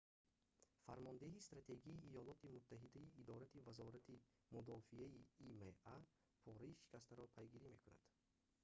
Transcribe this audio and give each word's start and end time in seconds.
фармондеҳии 0.85 1.45
стратегии 1.47 2.03
иёлоти 2.11 2.53
муттаҳидаи 2.55 3.11
идораи 3.21 3.63
вазорати 3.67 4.21
мудофиаи 4.53 5.19
има 5.51 5.69
пораи 6.43 6.77
шикастаро 6.81 7.25
пайгирӣ 7.35 7.67
мекунад 7.75 8.03